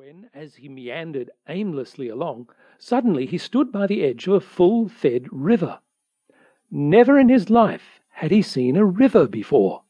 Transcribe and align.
when, 0.00 0.30
as 0.32 0.54
he 0.54 0.66
meandered 0.66 1.30
aimlessly 1.46 2.08
along, 2.08 2.48
suddenly 2.78 3.26
he 3.26 3.36
stood 3.36 3.70
by 3.70 3.86
the 3.86 4.02
edge 4.02 4.26
of 4.26 4.32
a 4.32 4.40
full 4.40 4.88
fed 4.88 5.26
river. 5.30 5.78
Never 6.70 7.18
in 7.18 7.28
his 7.28 7.50
life 7.50 8.00
had 8.08 8.30
he 8.30 8.40
seen 8.40 8.78
a 8.78 8.84
river 8.86 9.28
before. 9.28 9.82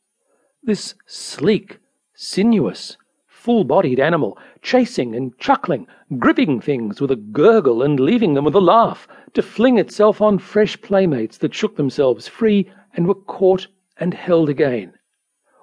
This 0.64 0.96
sleek, 1.06 1.78
sinuous, 2.12 2.96
full 3.28 3.62
bodied 3.62 4.00
animal, 4.00 4.36
chasing 4.62 5.14
and 5.14 5.38
chuckling, 5.38 5.86
gripping 6.18 6.61
things 6.61 7.00
with 7.00 7.12
a 7.12 7.16
gurgle 7.16 7.80
and 7.80 8.00
leaving 8.00 8.34
them 8.34 8.46
with 8.46 8.56
a 8.56 8.61
laugh, 8.61 9.06
to 9.34 9.42
fling 9.42 9.79
itself 9.79 10.20
on 10.20 10.40
fresh 10.40 10.80
playmates 10.82 11.38
that 11.38 11.54
shook 11.54 11.77
themselves 11.77 12.27
free 12.27 12.68
and 12.95 13.06
were 13.06 13.14
caught 13.14 13.68
and 13.96 14.12
held 14.12 14.48
again. 14.48 14.92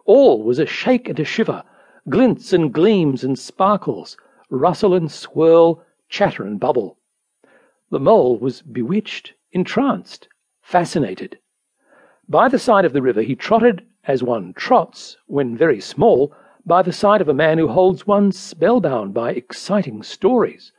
All 0.06 0.42
was 0.42 0.58
a 0.58 0.66
shake 0.66 1.10
and 1.10 1.20
a 1.20 1.26
shiver, 1.26 1.66
glints 2.10 2.54
and 2.54 2.74
gleams 2.74 3.26
and 3.26 3.38
sparkles, 3.38 4.16
rustle 4.50 4.94
and 4.94 5.12
swirl, 5.12 5.84
chatter 6.10 6.44
and 6.44 6.60
bubble. 6.60 6.98
The 7.90 8.00
mole 8.00 8.38
was 8.38 8.62
bewitched, 8.62 9.34
entranced, 9.52 10.28
fascinated. 10.62 11.40
By 12.30 12.48
the 12.50 12.60
side 12.60 12.86
of 12.86 12.94
the 12.94 13.02
river 13.02 13.22
he 13.22 13.36
trotted 13.36 13.86
as 14.06 14.24
one 14.24 14.54
trots, 14.54 15.18
when 15.28 15.58
very 15.58 15.82
small, 15.82 16.34
by 16.66 16.82
the 16.82 16.94
side 16.94 17.22
of 17.22 17.30
a 17.30 17.34
man 17.34 17.58
who 17.58 17.68
holds 17.68 18.08
one 18.08 18.32
spellbound 18.32 19.14
by 19.14 19.32
exciting 19.32 20.04
stories. 20.04 20.72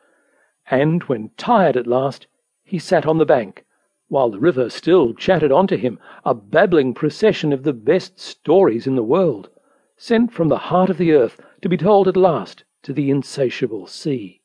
And 0.70 1.02
when 1.04 1.30
tired 1.36 1.76
at 1.76 1.86
last, 1.86 2.26
he 2.64 2.78
sat 2.78 3.06
on 3.06 3.18
the 3.18 3.26
bank, 3.26 3.64
while 4.08 4.30
the 4.30 4.38
river 4.38 4.70
still 4.70 5.14
chattered 5.14 5.52
on 5.52 5.66
to 5.66 5.76
him, 5.76 5.98
a 6.24 6.34
babbling 6.34 6.94
procession 6.94 7.52
of 7.52 7.62
the 7.62 7.72
best 7.72 8.18
stories 8.18 8.86
in 8.86 8.96
the 8.96 9.02
world, 9.02 9.50
sent 9.96 10.32
from 10.32 10.48
the 10.48 10.58
heart 10.58 10.90
of 10.90 10.98
the 10.98 11.12
earth 11.12 11.40
to 11.62 11.68
be 11.68 11.76
told 11.76 12.08
at 12.08 12.16
last 12.16 12.64
to 12.82 12.92
the 12.92 13.10
insatiable 13.10 13.86
sea. 13.86 14.40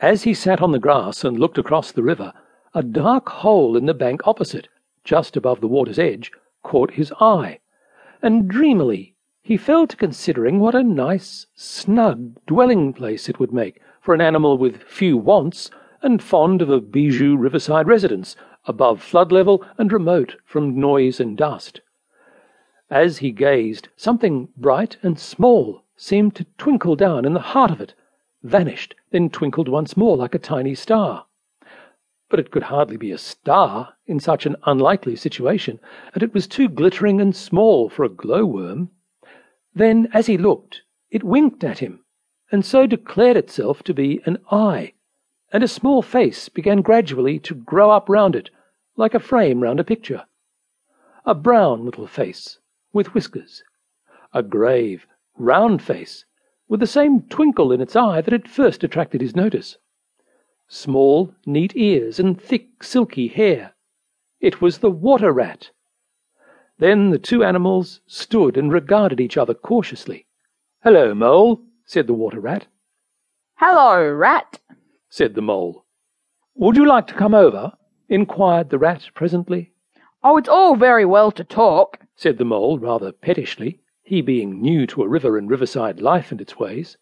As 0.00 0.24
he 0.24 0.34
sat 0.34 0.60
on 0.60 0.72
the 0.72 0.78
grass 0.78 1.24
and 1.24 1.38
looked 1.38 1.58
across 1.58 1.92
the 1.92 2.02
river, 2.02 2.32
a 2.74 2.82
dark 2.82 3.28
hole 3.28 3.76
in 3.76 3.86
the 3.86 3.94
bank 3.94 4.26
opposite, 4.26 4.68
just 5.04 5.36
above 5.36 5.60
the 5.60 5.68
water's 5.68 5.98
edge, 5.98 6.32
caught 6.62 6.92
his 6.92 7.12
eye, 7.20 7.60
and 8.20 8.48
dreamily 8.48 9.14
he 9.40 9.56
fell 9.56 9.86
to 9.86 9.96
considering 9.96 10.58
what 10.58 10.74
a 10.74 10.82
nice, 10.82 11.46
snug 11.54 12.38
dwelling 12.46 12.92
place 12.92 13.28
it 13.28 13.38
would 13.38 13.52
make 13.52 13.80
for 14.00 14.14
an 14.14 14.20
animal 14.20 14.58
with 14.58 14.82
few 14.82 15.16
wants 15.16 15.70
and 16.02 16.22
fond 16.22 16.60
of 16.60 16.70
a 16.70 16.80
bijou 16.80 17.36
riverside 17.36 17.86
residence, 17.86 18.36
above 18.66 19.02
flood 19.02 19.30
level 19.30 19.64
and 19.78 19.92
remote 19.92 20.36
from 20.44 20.80
noise 20.80 21.20
and 21.20 21.36
dust. 21.36 21.80
As 22.90 23.18
he 23.18 23.30
gazed, 23.30 23.88
something 23.96 24.48
bright 24.56 24.96
and 25.02 25.18
small 25.18 25.83
seemed 25.96 26.34
to 26.34 26.46
twinkle 26.58 26.96
down 26.96 27.24
in 27.24 27.34
the 27.34 27.40
heart 27.40 27.70
of 27.70 27.80
it, 27.80 27.94
vanished, 28.42 28.94
then 29.10 29.30
twinkled 29.30 29.68
once 29.68 29.96
more 29.96 30.16
like 30.16 30.34
a 30.34 30.38
tiny 30.38 30.74
star. 30.74 31.26
But 32.28 32.40
it 32.40 32.50
could 32.50 32.64
hardly 32.64 32.96
be 32.96 33.12
a 33.12 33.18
star 33.18 33.94
in 34.06 34.20
such 34.20 34.44
an 34.46 34.56
unlikely 34.64 35.16
situation, 35.16 35.78
and 36.12 36.22
it 36.22 36.34
was 36.34 36.46
too 36.46 36.68
glittering 36.68 37.20
and 37.20 37.34
small 37.34 37.88
for 37.88 38.04
a 38.04 38.08
glowworm. 38.08 38.90
Then, 39.74 40.08
as 40.12 40.26
he 40.26 40.36
looked, 40.36 40.82
it 41.10 41.22
winked 41.22 41.62
at 41.64 41.78
him, 41.78 42.04
and 42.50 42.64
so 42.64 42.86
declared 42.86 43.36
itself 43.36 43.82
to 43.84 43.94
be 43.94 44.20
an 44.26 44.38
eye, 44.50 44.94
and 45.52 45.62
a 45.62 45.68
small 45.68 46.02
face 46.02 46.48
began 46.48 46.82
gradually 46.82 47.38
to 47.40 47.54
grow 47.54 47.90
up 47.90 48.08
round 48.08 48.34
it, 48.34 48.50
like 48.96 49.14
a 49.14 49.20
frame 49.20 49.60
round 49.60 49.80
a 49.80 49.84
picture. 49.84 50.24
A 51.24 51.34
brown 51.34 51.84
little 51.84 52.06
face, 52.06 52.58
with 52.92 53.14
whiskers. 53.14 53.62
A 54.32 54.42
grave, 54.42 55.06
round 55.36 55.82
face, 55.82 56.24
with 56.68 56.80
the 56.80 56.86
same 56.86 57.22
twinkle 57.22 57.72
in 57.72 57.80
its 57.80 57.96
eye 57.96 58.20
that 58.20 58.32
had 58.32 58.48
first 58.48 58.84
attracted 58.84 59.20
his 59.20 59.36
notice. 59.36 59.76
Small, 60.68 61.34
neat 61.46 61.76
ears 61.76 62.18
and 62.18 62.40
thick, 62.40 62.82
silky 62.82 63.28
hair. 63.28 63.74
It 64.40 64.60
was 64.60 64.78
the 64.78 64.90
water 64.90 65.32
rat. 65.32 65.70
Then 66.78 67.10
the 67.10 67.18
two 67.18 67.44
animals 67.44 68.00
stood 68.06 68.56
and 68.56 68.72
regarded 68.72 69.20
each 69.20 69.36
other 69.36 69.54
cautiously. 69.54 70.26
Hello, 70.82 71.14
Mole, 71.14 71.62
said 71.84 72.06
the 72.06 72.14
water 72.14 72.40
rat. 72.40 72.66
Hello, 73.56 74.12
rat, 74.12 74.58
said 75.08 75.34
the 75.34 75.42
mole. 75.42 75.84
Would 76.56 76.76
you 76.76 76.86
like 76.86 77.06
to 77.08 77.14
come 77.14 77.34
over? 77.34 77.72
inquired 78.08 78.70
the 78.70 78.78
rat 78.78 79.08
presently. 79.14 79.72
Oh, 80.22 80.36
it's 80.36 80.48
all 80.48 80.76
very 80.76 81.04
well 81.04 81.30
to 81.32 81.44
talk, 81.44 82.00
said 82.16 82.38
the 82.38 82.44
mole 82.44 82.78
rather 82.78 83.12
pettishly 83.12 83.80
he 84.04 84.20
being 84.20 84.60
new 84.60 84.86
to 84.86 85.02
a 85.02 85.08
river 85.08 85.38
and 85.38 85.48
riverside 85.48 86.00
life 86.00 86.30
and 86.30 86.40
its 86.40 86.58
ways. 86.58 86.98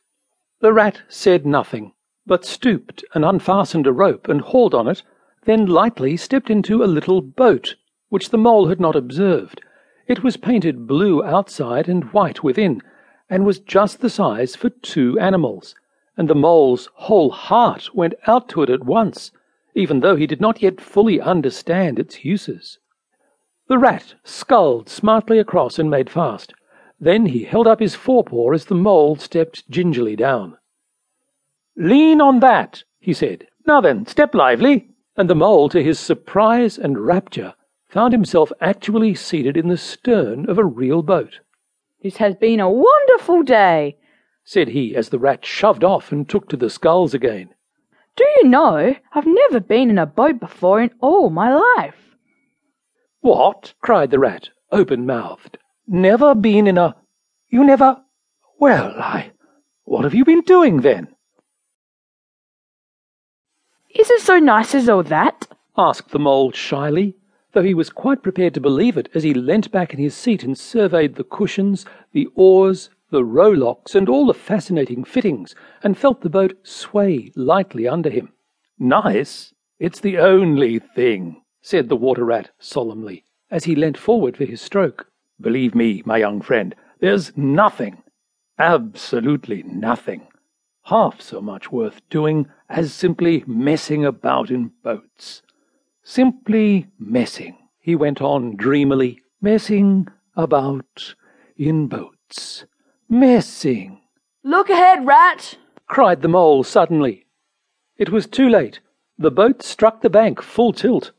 The 0.61 0.73
rat 0.73 1.03
said 1.09 1.45
nothing, 1.45 1.93
but 2.25 2.45
stooped 2.45 3.05
and 3.13 3.25
unfastened 3.25 3.89
a 3.89 3.93
rope 3.93 4.29
and 4.29 4.41
hauled 4.41 4.73
on 4.73 4.87
it, 4.87 5.03
then 5.45 5.67
lightly 5.67 6.17
stepped 6.17 6.49
into 6.49 6.85
a 6.85 6.87
little 6.87 7.21
boat, 7.21 7.75
which 8.09 8.31
the 8.31 8.39
mole 8.39 8.69
had 8.69 8.79
not 8.79 8.95
observed. 8.95 9.61
It 10.07 10.23
was 10.23 10.37
painted 10.37 10.87
blue 10.87 11.25
outside 11.25 11.89
and 11.89 12.05
white 12.13 12.45
within, 12.45 12.81
and 13.29 13.45
was 13.45 13.59
just 13.59 14.01
the 14.01 14.11
size 14.11 14.55
for 14.55 14.71
two 14.71 15.19
animals, 15.19 15.75
and 16.17 16.29
the 16.29 16.37
mole's 16.37 16.89
whole 16.95 17.31
heart 17.31 17.93
went 17.95 18.15
out 18.29 18.49
to 18.51 18.63
it 18.63 18.71
at 18.71 18.85
once, 18.85 19.33
even 19.75 20.01
though 20.01 20.15
he 20.15 20.29
did 20.29 20.41
not 20.41 20.63
yet 20.63 20.81
fully 20.81 21.21
understand 21.21 21.99
its 21.99 22.25
uses. 22.25 22.79
The 23.67 23.79
rat 23.79 24.15
sculled 24.23 24.89
smartly 24.89 25.41
across 25.41 25.81
and 25.81 25.91
made 25.91 26.11
fast. 26.11 26.53
Then 27.03 27.27
he 27.27 27.43
held 27.43 27.67
up 27.67 27.81
his 27.81 27.97
forepaw 27.97 28.53
as 28.53 28.67
the 28.67 28.77
mole 28.77 29.17
stepped 29.17 29.69
gingerly 29.69 30.15
down. 30.15 30.57
Lean 31.77 32.21
on 32.21 32.39
that, 32.39 32.85
he 33.01 33.13
said. 33.13 33.49
Now 33.67 33.81
then, 33.81 34.07
step 34.07 34.37
lively. 34.37 34.89
And 35.17 35.29
the 35.29 35.35
mole, 35.35 35.69
to 35.71 35.83
his 35.83 35.99
surprise 35.99 36.79
and 36.79 37.05
rapture, 37.05 37.55
found 37.89 38.13
himself 38.13 38.53
actually 38.61 39.17
seated 39.17 39.57
in 39.57 39.67
the 39.67 39.77
stern 39.77 40.49
of 40.49 40.59
a 40.59 40.65
real 40.65 41.03
boat. 41.03 41.41
This 42.05 42.19
has 42.19 42.37
been 42.37 42.61
a 42.61 42.71
wonderful 42.71 43.43
day, 43.43 43.97
said 44.45 44.69
he 44.69 44.95
as 44.95 45.09
the 45.09 45.19
rat 45.19 45.45
shoved 45.45 45.83
off 45.83 46.13
and 46.13 46.29
took 46.29 46.49
to 46.51 46.57
the 46.57 46.71
sculls 46.71 47.15
again. 47.15 47.49
Do 48.15 48.25
you 48.37 48.49
know, 48.49 48.95
I've 49.13 49.27
never 49.27 49.59
been 49.59 49.91
in 49.91 49.99
a 49.99 50.07
boat 50.07 50.39
before 50.39 50.81
in 50.81 50.93
all 51.01 51.31
my 51.31 51.53
life. 51.53 52.15
What? 53.23 53.75
cried 53.83 54.13
the 54.13 54.21
rat, 54.21 54.51
open 54.71 55.05
mouthed. 55.05 55.59
Never 55.93 56.35
been 56.35 56.67
in 56.67 56.79
a. 56.79 56.97
You 57.51 57.63
never. 57.65 58.03
Well, 58.59 58.95
I. 58.97 59.33
What 59.85 60.05
have 60.05 60.15
you 60.15 60.25
been 60.25 60.41
doing 60.41 60.81
then? 60.81 61.09
Is 63.95 64.09
it 64.09 64.23
so 64.23 64.39
nice 64.39 64.75
as 64.75 64.89
all 64.89 65.03
that? 65.03 65.49
asked 65.77 66.09
the 66.09 66.19
mole 66.19 66.51
shyly, 66.51 67.19
though 67.53 67.63
he 67.63 67.75
was 67.75 67.91
quite 67.91 68.23
prepared 68.23 68.55
to 68.55 68.61
believe 68.61 68.97
it 68.97 69.11
as 69.13 69.23
he 69.23 69.35
leant 69.35 69.71
back 69.71 69.93
in 69.93 70.01
his 70.01 70.15
seat 70.15 70.43
and 70.43 70.57
surveyed 70.57 71.17
the 71.17 71.25
cushions, 71.25 71.85
the 72.13 72.27
oars, 72.37 72.89
the 73.11 73.23
rowlocks, 73.23 73.95
and 73.95 74.09
all 74.09 74.25
the 74.25 74.33
fascinating 74.33 75.05
fittings, 75.05 75.55
and 75.83 75.99
felt 75.99 76.23
the 76.23 76.31
boat 76.31 76.57
sway 76.63 77.31
lightly 77.37 77.87
under 77.87 78.09
him. 78.09 78.33
Nice? 78.79 79.53
It's 79.79 80.01
the 80.01 80.17
only 80.17 80.79
thing, 80.79 81.43
said 81.61 81.91
the 81.91 81.97
water 81.97 82.25
rat 82.25 82.49
solemnly, 82.59 83.27
as 83.51 83.65
he 83.65 83.75
leant 83.75 83.99
forward 83.99 84.39
for 84.39 84.47
his 84.47 84.63
stroke. 84.63 85.12
Believe 85.43 85.75
me, 85.75 86.03
my 86.07 86.19
young 86.19 86.41
friend, 86.41 86.73
there's 87.01 87.37
nothing, 87.37 88.01
absolutely 88.61 89.65
nothing, 89.65 90.29
half 90.85 91.21
so 91.21 91.41
much 91.41 91.73
worth 91.73 92.01
doing 92.09 92.47
as 92.69 92.95
simply 92.95 93.43
messing 93.45 94.05
about 94.05 94.51
in 94.51 94.71
boats. 94.85 95.43
Simply 96.05 96.87
messing, 96.97 97.59
he 97.81 97.97
went 97.97 98.23
on 98.23 98.55
dreamily, 98.55 99.21
messing 99.41 100.07
about 100.37 101.17
in 101.57 101.89
boats. 101.89 102.65
Messing. 103.09 104.01
Look 104.45 104.71
ahead, 104.71 105.05
rat! 105.05 105.59
cried 105.89 106.23
the 106.23 106.29
mole 106.29 106.63
suddenly. 106.63 107.27
It 107.97 108.11
was 108.11 108.27
too 108.27 108.49
late. 108.49 108.79
The 109.19 109.33
boat 109.33 109.63
struck 109.63 110.03
the 110.03 110.11
bank 110.11 110.41
full 110.41 110.73
tilt. 110.73 111.11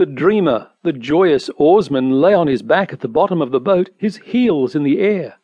The 0.00 0.06
dreamer, 0.06 0.70
the 0.82 0.94
joyous 0.94 1.50
oarsman, 1.58 2.22
lay 2.22 2.32
on 2.32 2.46
his 2.46 2.62
back 2.62 2.90
at 2.90 3.00
the 3.00 3.06
bottom 3.06 3.42
of 3.42 3.50
the 3.50 3.60
boat, 3.60 3.90
his 3.98 4.16
heels 4.16 4.74
in 4.74 4.82
the 4.82 4.98
air. 4.98 5.34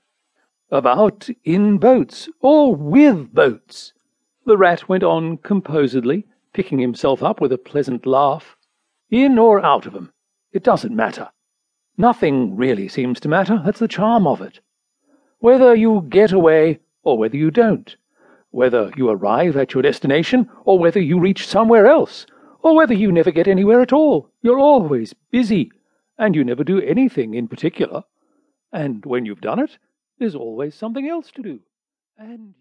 About 0.70 1.28
in 1.44 1.76
boats, 1.76 2.30
or 2.40 2.74
with 2.74 3.34
boats. 3.34 3.92
The 4.46 4.56
rat 4.56 4.88
went 4.88 5.02
on 5.02 5.36
composedly, 5.36 6.24
picking 6.54 6.78
himself 6.78 7.22
up 7.22 7.38
with 7.38 7.52
a 7.52 7.58
pleasant 7.58 8.06
laugh. 8.06 8.56
In 9.10 9.38
or 9.38 9.62
out 9.62 9.84
of 9.84 9.94
'em, 9.94 10.10
it 10.52 10.64
doesn't 10.64 10.96
matter. 10.96 11.28
Nothing 11.98 12.56
really 12.56 12.88
seems 12.88 13.20
to 13.20 13.28
matter, 13.28 13.60
that's 13.62 13.80
the 13.80 13.86
charm 13.86 14.26
of 14.26 14.40
it. 14.40 14.60
Whether 15.38 15.74
you 15.74 16.06
get 16.08 16.32
away 16.32 16.78
or 17.02 17.18
whether 17.18 17.36
you 17.36 17.50
don't, 17.50 17.94
whether 18.52 18.90
you 18.96 19.10
arrive 19.10 19.54
at 19.58 19.74
your 19.74 19.82
destination 19.82 20.48
or 20.64 20.78
whether 20.78 20.98
you 20.98 21.20
reach 21.20 21.46
somewhere 21.46 21.86
else, 21.86 22.24
or 22.66 22.74
whether 22.74 22.94
you 22.94 23.12
never 23.12 23.30
get 23.30 23.46
anywhere 23.46 23.80
at 23.80 23.92
all. 23.92 24.28
You're 24.42 24.58
always 24.58 25.14
busy, 25.30 25.70
and 26.18 26.34
you 26.34 26.42
never 26.42 26.64
do 26.64 26.80
anything 26.80 27.34
in 27.34 27.46
particular. 27.46 28.02
And 28.72 29.06
when 29.06 29.24
you've 29.24 29.40
done 29.40 29.60
it, 29.60 29.78
there's 30.18 30.34
always 30.34 30.74
something 30.74 31.08
else 31.08 31.30
to 31.36 31.42
do. 31.42 31.60
And 32.18 32.54